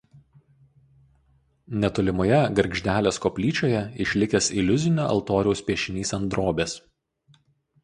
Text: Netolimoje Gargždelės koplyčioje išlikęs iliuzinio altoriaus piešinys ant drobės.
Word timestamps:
Netolimoje 1.83 2.39
Gargždelės 2.61 3.21
koplyčioje 3.27 3.83
išlikęs 4.07 4.49
iliuzinio 4.63 5.07
altoriaus 5.13 5.65
piešinys 5.71 6.19
ant 6.21 6.29
drobės. 6.35 6.77